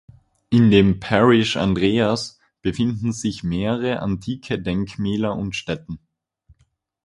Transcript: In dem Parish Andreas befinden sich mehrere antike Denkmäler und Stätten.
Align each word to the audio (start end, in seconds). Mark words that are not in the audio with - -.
In 0.49 0.71
dem 0.71 0.99
Parish 0.99 1.57
Andreas 1.57 2.39
befinden 2.63 3.11
sich 3.11 3.43
mehrere 3.43 3.99
antike 4.01 4.57
Denkmäler 4.59 5.35
und 5.35 5.55
Stätten. 5.55 5.99